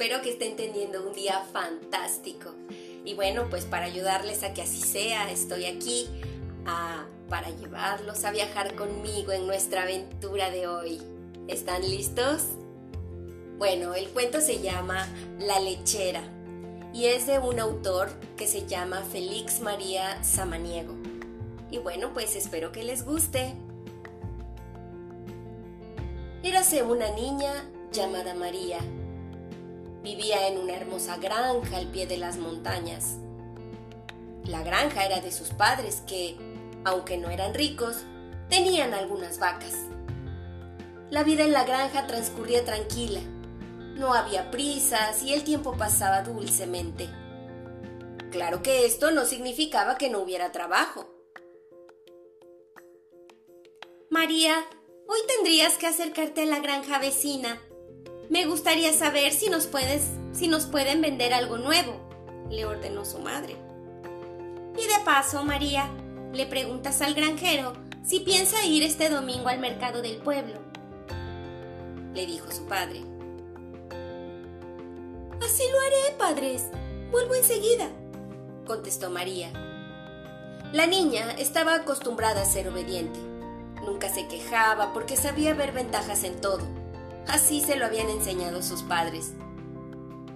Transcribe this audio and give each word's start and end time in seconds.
espero 0.00 0.22
que 0.22 0.30
estén 0.30 0.56
teniendo 0.56 1.06
un 1.06 1.12
día 1.12 1.44
fantástico. 1.52 2.54
Y 3.04 3.12
bueno, 3.12 3.48
pues 3.50 3.66
para 3.66 3.84
ayudarles 3.84 4.42
a 4.44 4.54
que 4.54 4.62
así 4.62 4.80
sea, 4.80 5.30
estoy 5.30 5.66
aquí 5.66 6.08
ah, 6.64 7.04
para 7.28 7.50
llevarlos 7.50 8.24
a 8.24 8.30
viajar 8.30 8.74
conmigo 8.76 9.32
en 9.32 9.46
nuestra 9.46 9.82
aventura 9.82 10.50
de 10.50 10.66
hoy. 10.66 11.02
¿Están 11.48 11.82
listos? 11.82 12.44
Bueno, 13.58 13.94
el 13.94 14.08
cuento 14.08 14.40
se 14.40 14.62
llama 14.62 15.06
La 15.38 15.60
lechera 15.60 16.22
y 16.94 17.04
es 17.04 17.26
de 17.26 17.38
un 17.38 17.60
autor 17.60 18.08
que 18.38 18.46
se 18.46 18.66
llama 18.66 19.02
Félix 19.02 19.60
María 19.60 20.24
Samaniego. 20.24 20.94
Y 21.70 21.76
bueno, 21.76 22.14
pues 22.14 22.36
espero 22.36 22.72
que 22.72 22.84
les 22.84 23.04
guste. 23.04 23.54
Érase 26.42 26.82
una 26.84 27.10
niña 27.10 27.52
llamada 27.92 28.32
María. 28.32 28.78
Vivía 30.02 30.48
en 30.48 30.58
una 30.58 30.74
hermosa 30.74 31.18
granja 31.18 31.76
al 31.76 31.86
pie 31.88 32.06
de 32.06 32.16
las 32.16 32.38
montañas. 32.38 33.18
La 34.44 34.62
granja 34.62 35.04
era 35.04 35.20
de 35.20 35.30
sus 35.30 35.48
padres 35.50 36.02
que, 36.06 36.36
aunque 36.84 37.18
no 37.18 37.28
eran 37.28 37.52
ricos, 37.52 37.98
tenían 38.48 38.94
algunas 38.94 39.38
vacas. 39.38 39.74
La 41.10 41.22
vida 41.22 41.44
en 41.44 41.52
la 41.52 41.64
granja 41.64 42.06
transcurría 42.06 42.64
tranquila. 42.64 43.20
No 43.94 44.14
había 44.14 44.50
prisas 44.50 45.22
y 45.22 45.34
el 45.34 45.44
tiempo 45.44 45.76
pasaba 45.76 46.22
dulcemente. 46.22 47.10
Claro 48.30 48.62
que 48.62 48.86
esto 48.86 49.10
no 49.10 49.26
significaba 49.26 49.98
que 49.98 50.08
no 50.08 50.20
hubiera 50.20 50.52
trabajo. 50.52 51.12
María, 54.08 54.64
hoy 55.06 55.18
tendrías 55.26 55.76
que 55.76 55.86
acercarte 55.86 56.42
a 56.42 56.46
la 56.46 56.60
granja 56.60 56.98
vecina. 56.98 57.60
Me 58.30 58.46
gustaría 58.46 58.92
saber 58.92 59.32
si 59.32 59.50
nos 59.50 59.66
puedes, 59.66 60.02
si 60.32 60.48
nos 60.48 60.66
pueden 60.66 61.00
vender 61.02 61.34
algo 61.34 61.58
nuevo, 61.58 62.00
le 62.48 62.64
ordenó 62.64 63.04
su 63.04 63.18
madre. 63.18 63.56
Y 64.78 64.82
de 64.82 65.04
paso, 65.04 65.44
María, 65.44 65.90
le 66.32 66.46
preguntas 66.46 67.02
al 67.02 67.14
granjero 67.14 67.72
si 68.04 68.20
piensa 68.20 68.64
ir 68.64 68.82
este 68.82 69.10
domingo 69.10 69.48
al 69.48 69.58
mercado 69.58 70.00
del 70.00 70.16
pueblo, 70.18 70.60
le 72.14 72.24
dijo 72.26 72.50
su 72.50 72.64
padre. 72.66 73.02
Así 75.44 75.64
lo 75.70 75.80
haré, 75.80 76.16
padres. 76.16 76.68
Vuelvo 77.10 77.34
enseguida, 77.34 77.88
contestó 78.64 79.10
María. 79.10 79.50
La 80.72 80.86
niña 80.86 81.32
estaba 81.32 81.74
acostumbrada 81.74 82.42
a 82.42 82.46
ser 82.46 82.68
obediente 82.68 83.18
Nunca 83.84 84.10
se 84.10 84.28
quejaba 84.28 84.92
porque 84.92 85.16
sabía 85.16 85.54
ver 85.54 85.72
ventajas 85.72 86.24
en 86.24 86.40
todo. 86.40 86.79
Así 87.26 87.60
se 87.60 87.76
lo 87.76 87.86
habían 87.86 88.08
enseñado 88.08 88.62
sus 88.62 88.82
padres. 88.82 89.32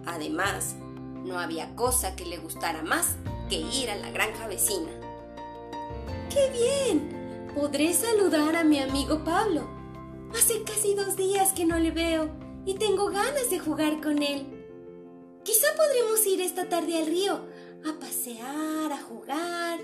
Además, 0.07 0.77
no 1.25 1.39
había 1.39 1.75
cosa 1.75 2.15
que 2.17 2.27
le 2.27 2.39
gustara 2.39 2.83
más 2.83 3.17
que 3.49 3.57
ir 3.57 3.91
a 3.91 3.97
la 3.97 4.11
granja 4.11 4.47
vecina. 4.47 4.91
¡Qué 6.31 6.51
bien! 6.51 7.53
Podré 7.55 7.93
saludar 7.95 8.57
a 8.57 8.65
mi 8.65 8.81
amigo 8.81 9.23
Pablo. 9.25 9.69
Hace 10.35 10.63
casi 10.65 10.95
dos 10.95 11.17
días 11.17 11.53
que 11.53 11.65
no 11.65 11.79
le 11.79 11.93
veo 11.93 12.29
y 12.67 12.75
tengo 12.75 13.07
ganas 13.07 13.51
de 13.51 13.59
jugar 13.59 14.01
con 14.01 14.23
él. 14.23 14.47
Quizá 15.45 15.69
podremos 15.77 16.27
ir 16.27 16.41
esta 16.41 16.69
tarde 16.69 16.99
al 16.99 17.07
río 17.07 17.35
a 17.87 17.99
pasear, 18.01 18.93
a 18.93 19.03
jugar. 19.03 19.79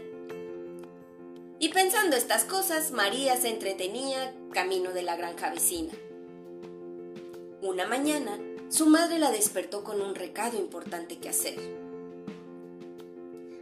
Y 1.58 1.68
pensando 1.68 2.16
estas 2.16 2.44
cosas, 2.44 2.90
María 2.90 3.36
se 3.36 3.50
entretenía 3.50 4.34
camino 4.52 4.92
de 4.92 5.02
la 5.02 5.16
granja 5.16 5.50
vecina. 5.50 5.92
Una 7.62 7.86
mañana, 7.86 8.39
su 8.70 8.86
madre 8.86 9.19
la 9.19 9.30
despertó 9.30 9.84
con 9.84 10.01
un 10.01 10.14
recado 10.14 10.57
importante 10.57 11.18
que 11.18 11.29
hacer. 11.29 11.57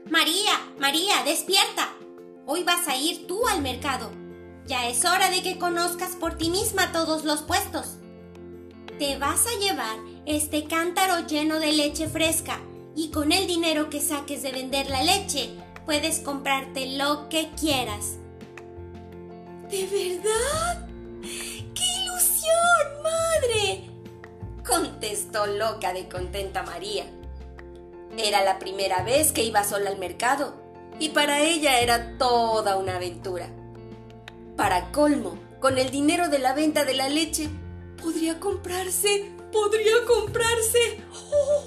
María, 0.08 0.52
María, 0.78 1.24
despierta. 1.24 1.88
Hoy 2.46 2.62
vas 2.62 2.86
a 2.86 2.96
ir 2.96 3.26
tú 3.26 3.48
al 3.48 3.60
mercado. 3.60 4.12
Ya 4.66 4.88
es 4.88 5.04
hora 5.04 5.30
de 5.30 5.42
que 5.42 5.58
conozcas 5.58 6.14
por 6.14 6.38
ti 6.38 6.48
misma 6.48 6.92
todos 6.92 7.24
los 7.24 7.42
puestos. 7.42 7.96
Te 9.00 9.18
vas 9.18 9.46
a 9.48 9.58
llevar 9.58 9.98
este 10.26 10.66
cántaro 10.66 11.26
lleno 11.26 11.58
de 11.58 11.72
leche 11.72 12.08
fresca 12.08 12.60
y 12.94 13.10
con 13.10 13.32
el 13.32 13.48
dinero 13.48 13.90
que 13.90 14.00
saques 14.00 14.42
de 14.42 14.52
vender 14.52 14.90
la 14.90 15.02
leche 15.02 15.50
puedes 15.86 16.20
comprarte 16.20 16.96
lo 16.96 17.28
que 17.28 17.50
quieras. 17.58 18.18
¿De 19.70 19.86
verdad? 19.86 20.88
¡Qué 21.74 21.84
ilusión, 22.04 23.02
madre! 23.02 23.87
Contestó 24.68 25.46
loca 25.46 25.92
de 25.94 26.08
contenta 26.08 26.62
María. 26.62 27.06
Era 28.18 28.44
la 28.44 28.58
primera 28.58 29.02
vez 29.02 29.32
que 29.32 29.42
iba 29.42 29.64
sola 29.64 29.90
al 29.90 29.98
mercado 29.98 30.54
y 30.98 31.10
para 31.10 31.40
ella 31.40 31.80
era 31.80 32.18
toda 32.18 32.76
una 32.76 32.96
aventura. 32.96 33.48
Para 34.56 34.92
colmo, 34.92 35.38
con 35.60 35.78
el 35.78 35.90
dinero 35.90 36.28
de 36.28 36.38
la 36.38 36.52
venta 36.52 36.84
de 36.84 36.94
la 36.94 37.08
leche, 37.08 37.48
podría 38.02 38.38
comprarse, 38.40 39.32
podría 39.52 40.04
comprarse. 40.06 41.00
¡Oh! 41.32 41.64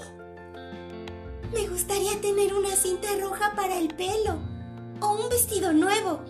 Me 1.52 1.66
gustaría 1.68 2.20
tener 2.20 2.54
una 2.54 2.74
cinta 2.76 3.08
roja 3.20 3.54
para 3.56 3.78
el 3.78 3.88
pelo 3.88 4.38
o 5.00 5.22
un 5.22 5.28
vestido 5.28 5.72
nuevo. 5.72 6.20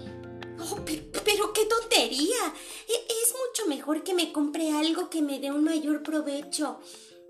Oh, 0.71 0.79
pero, 1.25 1.53
qué 1.53 1.67
tontería. 1.67 2.55
E, 2.89 2.93
es 3.23 3.35
mucho 3.47 3.69
mejor 3.69 4.03
que 4.03 4.15
me 4.15 4.33
compre 4.33 4.71
algo 4.73 5.11
que 5.11 5.23
me 5.23 5.41
dé 5.41 5.51
un 5.51 5.65
mayor 5.65 6.03
provecho. 6.03 6.79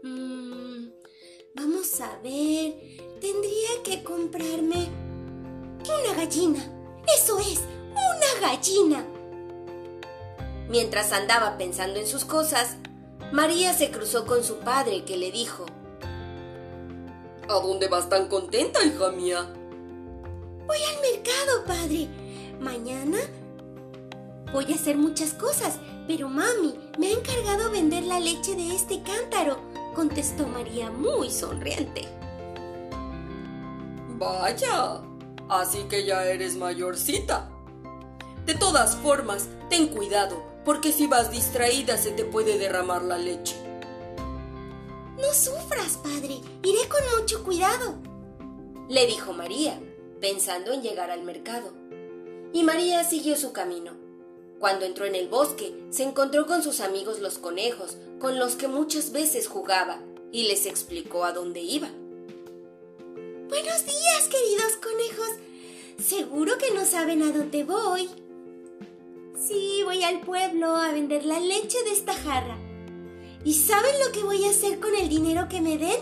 Mm, 0.03 0.89
vamos 1.55 2.01
a 2.01 2.19
ver. 2.23 2.75
Tendría 3.21 3.83
que 3.85 4.03
comprarme 4.03 4.89
una 5.85 6.15
gallina. 6.15 6.61
Eso 7.17 7.39
es, 7.39 7.61
una 7.91 8.49
gallina. 8.49 9.07
Mientras 10.69 11.13
andaba 11.13 11.57
pensando 11.59 11.99
en 12.01 12.07
sus 12.07 12.25
cosas, 12.25 12.77
María 13.33 13.73
se 13.75 13.91
cruzó 13.91 14.27
con 14.27 14.45
su 14.45 14.59
padre 14.59 15.05
que 15.05 15.17
le 15.17 15.31
dijo, 15.31 15.67
¿A 17.49 17.55
dónde 17.55 17.89
vas 17.89 18.09
tan 18.09 18.29
contenta, 18.29 18.85
hija 18.85 19.11
mía? 19.11 19.53
Voy 20.67 20.79
al 20.79 21.01
mercado, 21.01 21.65
padre. 21.67 22.09
Mañana 22.63 23.19
voy 24.53 24.71
a 24.71 24.77
hacer 24.77 24.97
muchas 24.97 25.35
cosas, 25.35 25.81
pero 26.07 26.29
mami 26.29 26.79
me 26.97 27.09
ha 27.09 27.11
encargado 27.11 27.73
vender 27.73 28.05
la 28.05 28.21
leche 28.21 28.55
de 28.55 28.73
este 28.73 29.03
cántaro, 29.03 29.59
contestó 29.97 30.47
María 30.47 30.89
muy 30.89 31.29
sonriente. 31.29 32.07
Vaya, 34.17 35.03
así 35.49 35.83
que 35.89 36.05
ya 36.07 36.25
eres 36.25 36.55
mayorcita. 36.55 37.51
De 38.47 38.55
todas 38.55 38.95
formas, 38.95 39.49
ten 39.69 39.89
cuidado, 39.89 40.41
porque 40.65 40.93
si 40.93 41.09
vas 41.09 41.33
distraída 41.33 41.97
se 41.97 42.13
te 42.13 42.25
puede 42.25 42.59
derramar 42.59 43.03
la 43.03 43.19
leche. 43.19 43.57
No 45.17 45.35
sufras, 45.35 45.97
padre. 45.97 46.41
Iré 46.63 46.89
con 46.89 47.21
mucho 47.21 47.43
cuidado. 47.43 47.97
Le 48.89 49.07
dijo 49.07 49.33
María, 49.33 49.81
pensando 50.21 50.73
en 50.73 50.83
llegar 50.83 51.11
al 51.11 51.25
mercado. 51.25 51.82
Y 52.55 52.65
María 52.65 53.03
siguió 53.05 53.37
su 53.37 53.53
camino. 53.53 53.93
Cuando 54.59 54.85
entró 54.85 55.07
en 55.07 55.15
el 55.15 55.27
bosque, 55.27 55.75
se 55.91 56.03
encontró 56.03 56.47
con 56.47 56.63
sus 56.63 56.81
amigos 56.81 57.19
los 57.21 57.39
conejos, 57.39 57.97
con 58.21 58.39
los 58.39 58.57
que 58.57 58.69
muchas 58.69 59.11
veces 59.11 59.49
jugaba, 59.49 60.01
y 60.31 60.45
les 60.45 60.67
explicó 60.67 61.25
a 61.25 61.33
dónde 61.33 61.61
iba. 61.61 61.89
Buenos 63.49 63.85
días, 63.87 64.29
queridos 64.31 64.77
conejos. 64.83 65.31
Seguro 65.99 66.59
que 66.59 66.75
no 66.75 66.85
saben 66.85 67.23
a 67.23 67.33
dónde 67.33 67.65
voy. 67.65 68.09
Sí, 69.37 69.81
voy 69.85 70.03
al 70.05 70.21
pueblo 70.21 70.77
a 70.77 70.93
vender 70.93 71.25
la 71.25 71.41
leche 71.41 71.83
de 71.85 71.93
esta 71.93 72.13
jarra. 72.13 72.59
¿Y 73.45 73.55
saben 73.55 73.95
lo 74.05 74.13
que 74.13 74.23
voy 74.23 74.45
a 74.45 74.51
hacer 74.51 74.79
con 74.79 74.95
el 74.95 75.09
dinero 75.09 75.49
que 75.49 75.61
me 75.61 75.79
den? 75.79 76.01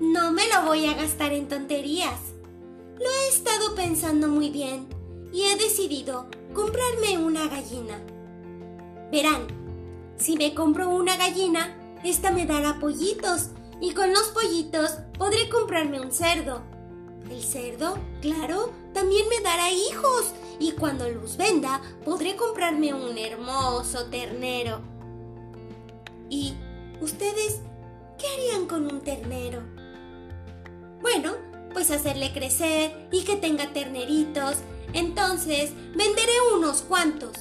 No 0.00 0.32
me 0.32 0.46
lo 0.48 0.66
voy 0.66 0.86
a 0.86 0.94
gastar 0.94 1.32
en 1.32 1.48
tonterías. 1.48 2.20
Lo 2.98 3.10
he 3.10 3.28
estado 3.28 3.74
pensando 3.74 4.28
muy 4.28 4.50
bien 4.50 4.95
y 5.32 5.42
he 5.42 5.56
decidido 5.56 6.28
comprarme 6.54 7.18
una 7.18 7.48
gallina. 7.48 8.00
Verán, 9.10 9.46
si 10.16 10.36
me 10.36 10.54
compro 10.54 10.88
una 10.88 11.16
gallina, 11.16 11.76
esta 12.04 12.30
me 12.30 12.46
dará 12.46 12.78
pollitos 12.80 13.50
y 13.80 13.92
con 13.92 14.12
los 14.12 14.28
pollitos 14.28 14.92
podré 15.18 15.48
comprarme 15.48 16.00
un 16.00 16.12
cerdo. 16.12 16.62
El 17.30 17.42
cerdo, 17.42 17.98
claro, 18.20 18.72
también 18.94 19.28
me 19.28 19.40
dará 19.42 19.70
hijos 19.70 20.32
y 20.58 20.72
cuando 20.72 21.08
los 21.08 21.36
venda 21.36 21.82
podré 22.04 22.36
comprarme 22.36 22.94
un 22.94 23.18
hermoso 23.18 24.06
ternero. 24.06 24.80
¿Y 26.30 26.54
ustedes 27.00 27.60
qué 28.18 28.26
harían 28.28 28.66
con 28.66 28.86
un 28.86 29.00
ternero? 29.00 29.62
Bueno, 31.02 31.34
pues 31.72 31.90
hacerle 31.90 32.32
crecer 32.32 33.08
y 33.12 33.22
que 33.24 33.36
tenga 33.36 33.72
terneritos. 33.72 34.56
Entonces 34.96 35.72
venderé 35.94 36.32
unos 36.54 36.80
cuantos 36.80 37.36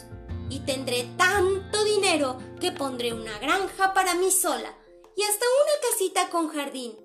y 0.50 0.60
tendré 0.60 1.08
tanto 1.16 1.86
dinero 1.86 2.38
que 2.60 2.74
pondré 2.74 3.14
una 3.14 3.40
granja 3.40 3.94
para 3.94 4.14
mí 4.14 4.30
sola 4.30 4.74
y 5.16 5.22
hasta 5.22 5.46
una 5.64 5.90
casita 5.90 6.30
con 6.30 6.50
jardín. 6.50 6.98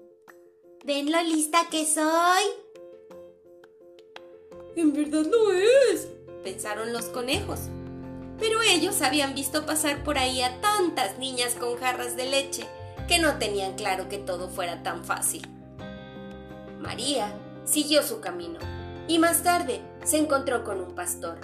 ¿Ven 0.85 1.13
lo 1.13 1.23
lista 1.23 1.69
que 1.71 1.87
soy? 1.87 2.43
En 4.75 4.93
verdad 4.93 5.25
lo 5.25 5.53
es, 5.53 6.09
pensaron 6.43 6.93
los 6.93 7.05
conejos. 7.05 7.61
Pero 8.41 8.61
ellos 8.61 9.03
habían 9.03 9.37
visto 9.37 9.65
pasar 9.67 10.03
por 10.03 10.19
ahí 10.19 10.43
a 10.43 10.61
tantas 10.61 11.17
niñas 11.19 11.55
con 11.55 11.77
jarras 11.77 12.17
de 12.17 12.25
leche 12.25 12.67
que 13.07 13.21
no 13.21 13.39
tenían 13.39 13.75
claro 13.77 14.09
que 14.09 14.19
todo 14.19 14.49
fuera 14.49 14.83
tan 14.83 15.05
fácil. 15.05 15.47
María 16.81 17.39
siguió 17.65 18.03
su 18.03 18.21
camino 18.21 18.80
y 19.11 19.19
más 19.19 19.43
tarde 19.43 19.81
se 20.05 20.19
encontró 20.19 20.63
con 20.63 20.81
un 20.81 20.95
pastor. 20.95 21.41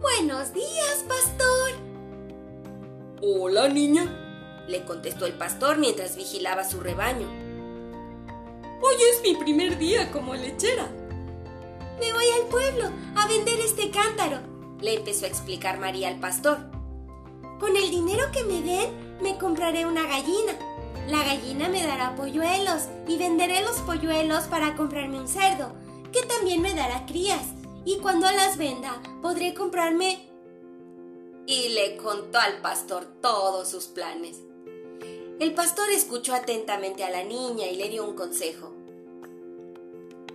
Buenos 0.00 0.52
días, 0.52 1.04
pastor. 1.06 1.70
Hola, 3.22 3.68
niña, 3.68 4.64
le 4.66 4.84
contestó 4.84 5.26
el 5.26 5.34
pastor 5.34 5.78
mientras 5.78 6.16
vigilaba 6.16 6.64
su 6.64 6.80
rebaño. 6.80 7.28
Hoy 8.82 8.96
es 9.12 9.22
mi 9.22 9.36
primer 9.36 9.78
día 9.78 10.10
como 10.10 10.34
lechera. 10.34 10.88
Me 12.00 12.12
voy 12.12 12.24
al 12.40 12.48
pueblo 12.48 12.90
a 13.14 13.28
vender 13.28 13.60
este 13.60 13.92
cántaro, 13.92 14.40
le 14.80 14.94
empezó 14.94 15.26
a 15.26 15.28
explicar 15.28 15.78
María 15.78 16.08
al 16.08 16.18
pastor. 16.18 16.58
Con 17.60 17.76
el 17.76 17.88
dinero 17.88 18.24
que 18.32 18.42
me 18.42 18.62
den, 18.62 18.90
me 19.22 19.38
compraré 19.38 19.86
una 19.86 20.02
gallina. 20.02 20.54
La 21.06 21.22
gallina 21.22 21.68
me 21.68 21.86
dará 21.86 22.16
polluelos 22.16 22.88
y 23.06 23.16
venderé 23.16 23.62
los 23.62 23.78
polluelos 23.82 24.44
para 24.44 24.74
comprarme 24.74 25.20
un 25.20 25.28
cerdo, 25.28 25.72
que 26.12 26.22
también 26.22 26.62
me 26.62 26.74
dará 26.74 27.06
crías. 27.06 27.46
Y 27.84 27.98
cuando 27.98 28.30
las 28.30 28.56
venda, 28.56 29.00
podré 29.22 29.54
comprarme... 29.54 30.26
Y 31.46 31.70
le 31.70 31.96
contó 31.96 32.38
al 32.38 32.60
pastor 32.60 33.06
todos 33.20 33.68
sus 33.68 33.86
planes. 33.86 34.36
El 35.40 35.54
pastor 35.54 35.90
escuchó 35.90 36.34
atentamente 36.34 37.02
a 37.02 37.10
la 37.10 37.24
niña 37.24 37.66
y 37.66 37.76
le 37.76 37.88
dio 37.88 38.04
un 38.04 38.14
consejo. 38.14 38.72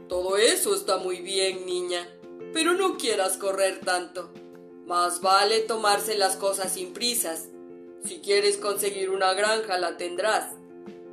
Todo 0.09 0.35
eso 0.35 0.75
está 0.75 0.97
muy 0.97 1.21
bien, 1.21 1.65
niña, 1.65 2.09
pero 2.53 2.73
no 2.73 2.97
quieras 2.97 3.37
correr 3.37 3.79
tanto. 3.85 4.29
Más 4.85 5.21
vale 5.21 5.61
tomarse 5.61 6.17
las 6.17 6.35
cosas 6.35 6.73
sin 6.73 6.91
prisas. 6.91 7.47
Si 8.03 8.19
quieres 8.19 8.57
conseguir 8.57 9.09
una 9.09 9.33
granja, 9.33 9.77
la 9.77 9.97
tendrás. 9.97 10.51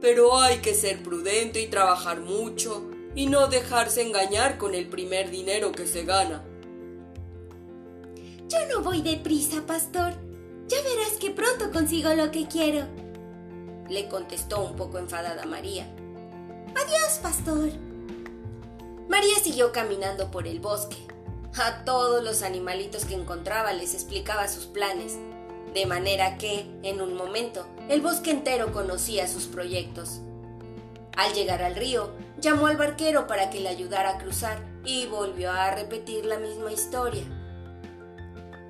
Pero 0.00 0.38
hay 0.40 0.58
que 0.58 0.74
ser 0.74 1.02
prudente 1.02 1.60
y 1.60 1.68
trabajar 1.68 2.20
mucho 2.20 2.82
y 3.14 3.26
no 3.26 3.48
dejarse 3.48 4.02
engañar 4.02 4.58
con 4.58 4.74
el 4.74 4.88
primer 4.88 5.30
dinero 5.30 5.72
que 5.72 5.86
se 5.86 6.04
gana. 6.04 6.44
Yo 8.48 8.58
no 8.70 8.82
voy 8.82 9.02
deprisa, 9.02 9.62
pastor. 9.66 10.12
Ya 10.68 10.78
verás 10.82 11.18
que 11.20 11.30
pronto 11.30 11.70
consigo 11.70 12.12
lo 12.14 12.30
que 12.30 12.46
quiero. 12.46 12.86
Le 13.88 14.08
contestó 14.08 14.62
un 14.62 14.76
poco 14.76 14.98
enfadada 14.98 15.44
María. 15.44 15.86
Adiós, 16.74 17.18
pastor. 17.22 17.70
María 19.08 19.36
siguió 19.42 19.72
caminando 19.72 20.30
por 20.30 20.46
el 20.46 20.60
bosque. 20.60 20.96
A 21.58 21.84
todos 21.84 22.24
los 22.24 22.42
animalitos 22.42 23.04
que 23.04 23.14
encontraba 23.14 23.74
les 23.74 23.92
explicaba 23.92 24.48
sus 24.48 24.64
planes, 24.64 25.18
de 25.74 25.84
manera 25.84 26.38
que, 26.38 26.66
en 26.82 27.02
un 27.02 27.14
momento, 27.14 27.66
el 27.90 28.00
bosque 28.00 28.30
entero 28.30 28.72
conocía 28.72 29.28
sus 29.28 29.44
proyectos. 29.44 30.20
Al 31.16 31.34
llegar 31.34 31.62
al 31.62 31.76
río, 31.76 32.12
llamó 32.38 32.66
al 32.66 32.76
barquero 32.76 33.26
para 33.26 33.50
que 33.50 33.60
le 33.60 33.68
ayudara 33.68 34.10
a 34.10 34.18
cruzar 34.18 34.62
y 34.84 35.06
volvió 35.06 35.50
a 35.50 35.70
repetir 35.70 36.24
la 36.24 36.38
misma 36.38 36.72
historia. 36.72 37.22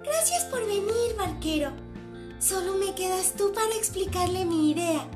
Gracias 0.03 0.45
por 0.47 0.67
venir, 0.67 1.17
barquero. 1.17 1.71
Solo 2.41 2.75
me 2.75 2.95
quedas 2.95 3.35
tú 3.37 3.53
para 3.53 3.75
explicarle 3.77 4.45
mi 4.45 4.73
idea. 4.73 5.09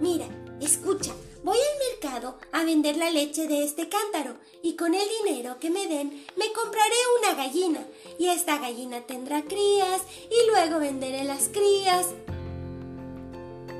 Mira, 0.00 0.26
escucha, 0.60 1.12
voy 1.42 1.58
al 1.58 2.02
mercado 2.02 2.38
a 2.52 2.62
vender 2.64 2.96
la 2.96 3.10
leche 3.10 3.48
de 3.48 3.64
este 3.64 3.88
cántaro 3.88 4.36
y 4.62 4.76
con 4.76 4.94
el 4.94 5.06
dinero 5.24 5.58
que 5.58 5.70
me 5.70 5.86
den 5.88 6.24
me 6.36 6.52
compraré 6.52 6.94
una 7.20 7.34
gallina 7.34 7.84
y 8.18 8.28
esta 8.28 8.58
gallina 8.58 9.00
tendrá 9.00 9.42
crías 9.42 10.02
y 10.30 10.50
luego 10.50 10.78
venderé 10.78 11.24
las 11.24 11.48
crías. 11.48 12.06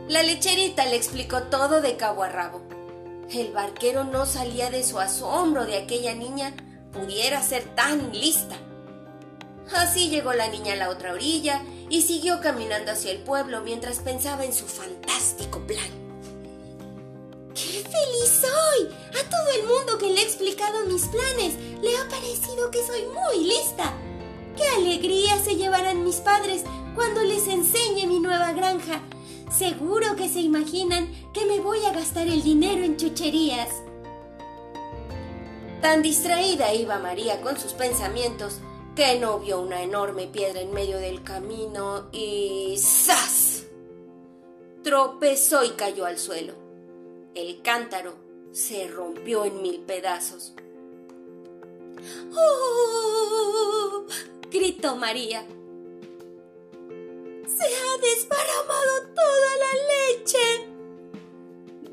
La 0.08 0.22
lecherita 0.22 0.84
le 0.84 0.96
explicó 0.96 1.44
todo 1.44 1.80
de 1.80 1.96
cabo 1.96 2.24
a 2.24 2.28
rabo. 2.28 2.60
El 3.30 3.52
barquero 3.52 4.04
no 4.04 4.26
salía 4.26 4.70
de 4.70 4.82
su 4.82 5.00
asombro 5.00 5.64
de 5.64 5.78
aquella 5.78 6.14
niña 6.14 6.54
pudiera 6.92 7.42
ser 7.42 7.64
tan 7.74 8.12
lista. 8.12 8.56
Así 9.74 10.10
llegó 10.10 10.34
la 10.34 10.48
niña 10.48 10.74
a 10.74 10.76
la 10.76 10.90
otra 10.90 11.14
orilla 11.14 11.62
y 11.88 12.02
siguió 12.02 12.40
caminando 12.42 12.92
hacia 12.92 13.12
el 13.12 13.22
pueblo 13.22 13.62
mientras 13.62 14.00
pensaba 14.00 14.44
en 14.44 14.52
su 14.52 14.66
fantástico 14.66 15.66
plan. 15.66 15.88
¡Qué 17.54 17.82
feliz 17.82 18.42
soy! 18.42 18.94
A 19.08 19.30
todo 19.30 19.48
el 19.58 19.66
mundo 19.66 19.96
que 19.98 20.10
le 20.10 20.20
he 20.20 20.24
explicado 20.24 20.84
mis 20.84 21.06
planes 21.06 21.54
le 21.80 21.96
ha 21.96 22.08
parecido 22.10 22.70
que 22.70 22.86
soy 22.86 23.06
muy 23.06 23.46
lista. 23.46 23.94
¡Qué 24.54 24.68
alegría 24.76 25.42
se 25.42 25.56
llevarán 25.56 26.04
mis 26.04 26.16
padres 26.16 26.62
cuando 26.94 27.22
les 27.22 27.48
enseñe 27.48 28.06
mi 28.06 28.20
nueva 28.20 28.52
granja! 28.52 29.00
Seguro 29.56 30.16
que 30.16 30.28
se 30.28 30.40
imaginan 30.40 31.08
que 31.32 31.46
me 31.46 31.60
voy 31.60 31.84
a 31.84 31.92
gastar 31.92 32.26
el 32.26 32.42
dinero 32.42 32.82
en 32.82 32.96
chucherías. 32.96 33.68
Tan 35.80 36.02
distraída 36.02 36.74
iba 36.74 36.98
María 36.98 37.40
con 37.40 37.56
sus 37.56 37.72
pensamientos 37.72 38.58
que 38.96 39.20
no 39.20 39.38
vio 39.38 39.60
una 39.60 39.82
enorme 39.82 40.26
piedra 40.26 40.60
en 40.60 40.72
medio 40.72 40.98
del 40.98 41.22
camino 41.22 42.08
y 42.10 42.74
¡zas! 42.78 43.66
Tropezó 44.82 45.62
y 45.62 45.70
cayó 45.70 46.04
al 46.04 46.18
suelo. 46.18 46.54
El 47.36 47.62
cántaro 47.62 48.16
se 48.50 48.88
rompió 48.88 49.44
en 49.44 49.62
mil 49.62 49.80
pedazos. 49.82 50.54
¡Oh! 52.36 54.04
gritó 54.50 54.96
María. 54.96 55.46
¡Se 58.04 58.10
ha 58.10 58.14
desparramado 58.16 59.14
toda 59.14 59.50
la 59.58 59.72
leche! 60.12 60.68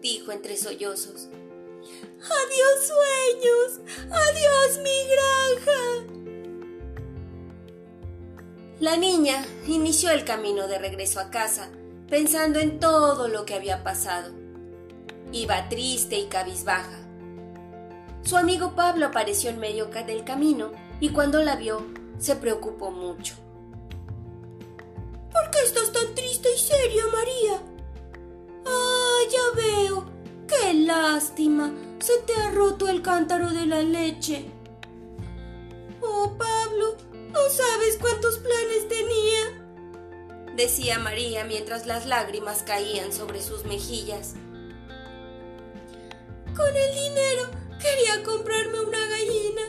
dijo 0.01 0.31
entre 0.33 0.57
sollozos. 0.57 1.29
¡Adiós 2.19 2.91
sueños! 2.91 3.79
¡Adiós 4.11 4.79
mi 4.83 4.97
granja! 5.07 5.81
La 8.79 8.97
niña 8.97 9.45
inició 9.67 10.11
el 10.11 10.25
camino 10.25 10.67
de 10.67 10.79
regreso 10.79 11.19
a 11.21 11.29
casa, 11.29 11.69
pensando 12.09 12.59
en 12.59 12.79
todo 12.79 13.29
lo 13.29 13.45
que 13.45 13.55
había 13.55 13.83
pasado. 13.83 14.33
Iba 15.31 15.69
triste 15.69 16.17
y 16.17 16.25
cabizbaja. 16.25 16.99
Su 18.23 18.35
amigo 18.35 18.75
Pablo 18.75 19.05
apareció 19.05 19.49
en 19.49 19.59
medio 19.59 19.85
del 19.85 20.25
camino 20.25 20.71
y 20.99 21.09
cuando 21.09 21.41
la 21.41 21.55
vio 21.55 21.85
se 22.19 22.35
preocupó 22.35 22.91
mucho. 22.91 23.35
¿Por 26.41 26.49
qué 26.49 26.55
estás 26.55 26.69
tan 26.69 26.81
triste 26.81 26.83
y 26.83 26.89
seria, 26.89 27.03
María? 27.07 27.61
Ah, 28.65 29.19
ya 29.31 29.61
veo. 29.61 30.05
¡Qué 30.47 30.73
lástima! 30.73 31.73
Se 31.99 32.17
te 32.19 32.33
ha 32.33 32.51
roto 32.51 32.87
el 32.87 33.01
cántaro 33.01 33.51
de 33.51 33.65
la 33.65 33.81
leche. 33.83 34.45
Oh, 36.01 36.35
Pablo, 36.37 36.97
no 37.31 37.49
sabes 37.49 37.97
cuántos 37.99 38.39
planes 38.39 38.87
tenía, 38.89 40.55
decía 40.55 40.97
María 40.97 41.43
mientras 41.43 41.85
las 41.85 42.07
lágrimas 42.07 42.63
caían 42.63 43.13
sobre 43.13 43.41
sus 43.41 43.65
mejillas. 43.65 44.33
Con 46.55 46.75
el 46.75 46.95
dinero 46.95 47.49
quería 47.79 48.23
comprarme 48.23 48.79
una 48.81 49.05
gallina 49.07 49.61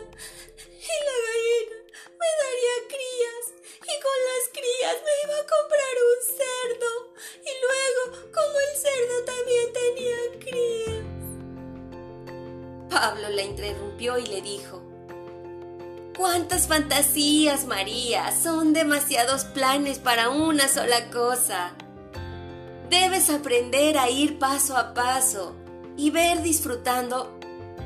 fantasías, 16.93 17.67
María! 17.67 18.33
Son 18.33 18.75
demasiados 18.75 19.45
planes 19.45 19.99
para 19.99 20.29
una 20.29 20.69
sola 20.69 21.11
cosa. 21.11 21.73
Debes 22.91 23.31
aprender 23.31 23.97
a 23.97 24.11
ir 24.11 24.39
paso 24.39 24.77
a 24.77 24.93
paso 24.93 25.57
y 25.97 26.11
ver 26.11 26.43
disfrutando 26.43 27.39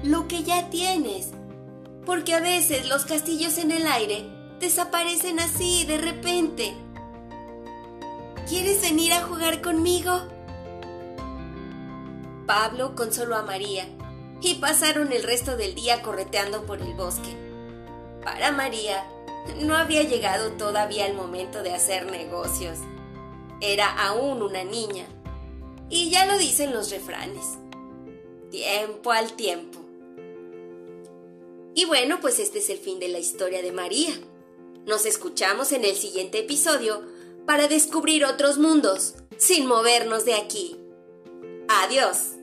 lo 0.02 0.26
que 0.26 0.42
ya 0.42 0.70
tienes. 0.70 1.30
Porque 2.04 2.34
a 2.34 2.40
veces 2.40 2.88
los 2.88 3.04
castillos 3.04 3.58
en 3.58 3.70
el 3.70 3.86
aire 3.86 4.28
desaparecen 4.58 5.38
así 5.38 5.84
de 5.84 5.98
repente. 5.98 6.74
¿Quieres 8.48 8.82
venir 8.82 9.12
a 9.12 9.22
jugar 9.22 9.62
conmigo? 9.62 10.26
Pablo 12.44 12.96
consoló 12.96 13.36
a 13.36 13.42
María 13.42 13.86
y 14.40 14.54
pasaron 14.54 15.12
el 15.12 15.22
resto 15.22 15.56
del 15.56 15.76
día 15.76 16.02
correteando 16.02 16.66
por 16.66 16.82
el 16.82 16.94
bosque. 16.94 17.45
Para 18.26 18.50
María, 18.50 19.08
no 19.60 19.76
había 19.76 20.02
llegado 20.02 20.50
todavía 20.54 21.06
el 21.06 21.14
momento 21.14 21.62
de 21.62 21.72
hacer 21.72 22.10
negocios. 22.10 22.76
Era 23.60 23.88
aún 24.04 24.42
una 24.42 24.64
niña. 24.64 25.06
Y 25.88 26.10
ya 26.10 26.26
lo 26.26 26.36
dicen 26.36 26.74
los 26.74 26.90
refranes. 26.90 27.44
Tiempo 28.50 29.12
al 29.12 29.34
tiempo. 29.34 29.78
Y 31.76 31.84
bueno, 31.84 32.18
pues 32.20 32.40
este 32.40 32.58
es 32.58 32.68
el 32.68 32.78
fin 32.78 32.98
de 32.98 33.06
la 33.06 33.20
historia 33.20 33.62
de 33.62 33.70
María. 33.70 34.18
Nos 34.86 35.06
escuchamos 35.06 35.70
en 35.70 35.84
el 35.84 35.94
siguiente 35.94 36.40
episodio 36.40 37.04
para 37.46 37.68
descubrir 37.68 38.24
otros 38.24 38.58
mundos 38.58 39.14
sin 39.36 39.68
movernos 39.68 40.24
de 40.24 40.34
aquí. 40.34 40.76
Adiós. 41.68 42.35